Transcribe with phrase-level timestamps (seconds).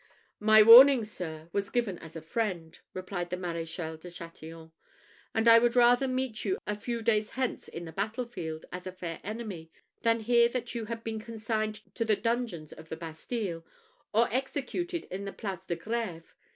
[0.39, 4.71] "My warning, sir, was given as a friend," replied the Maréchal de Chatillon;
[5.31, 8.87] "and I would rather meet you a few days hence in the battle field, as
[8.87, 9.69] a fair enemy,
[10.01, 13.63] than hear that you had been consigned to the dungeons of the Bastille,
[14.11, 16.33] or executed in the Place de Grève.